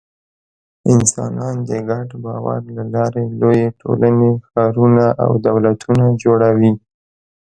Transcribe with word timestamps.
انسانان 0.93 1.55
د 1.69 1.71
ګډ 1.89 2.07
باور 2.23 2.61
له 2.75 2.83
لارې 2.93 3.23
لویې 3.39 3.67
ټولنې، 3.81 4.31
ښارونه 4.47 5.05
او 5.23 5.31
دولتونه 5.47 6.05
جوړوي. 6.23 6.73